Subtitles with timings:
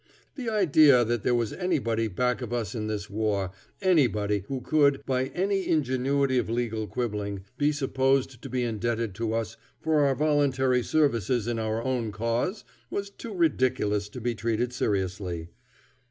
[0.33, 3.51] The idea that there was anybody back of us in this war
[3.83, 9.33] anybody who could, by any ingenuity of legal quibbling, be supposed to be indebted to
[9.35, 14.73] us for our voluntary services in our own cause was too ridiculous to be treated
[14.73, 15.49] seriously.